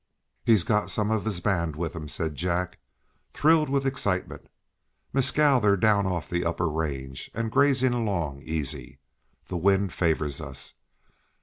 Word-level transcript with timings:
"He's 0.43 0.63
got 0.63 0.89
some 0.89 1.11
of 1.11 1.25
his 1.25 1.41
band 1.41 1.75
with 1.75 1.95
him," 1.95 2.07
said 2.07 2.33
Jack, 2.33 2.79
thrilled 3.33 3.69
with 3.69 3.85
excitement. 3.85 4.49
"Mescal, 5.13 5.59
they're 5.59 5.77
down 5.77 6.07
off 6.07 6.27
the 6.27 6.43
upper 6.43 6.67
range, 6.67 7.29
and 7.35 7.51
grazing 7.51 7.93
along 7.93 8.41
easy. 8.41 8.97
The 9.45 9.57
wind 9.57 9.93
favors 9.93 10.41
us. 10.41 10.73